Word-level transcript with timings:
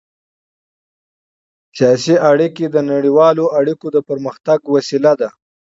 ډیپلوماسي 1.77 2.65
د 2.71 2.77
نړیوالو 2.91 3.45
اړیکو 3.59 3.87
د 3.95 3.97
پرمختګ 4.09 4.59
وسیله 4.75 5.11
ده. 5.21 5.29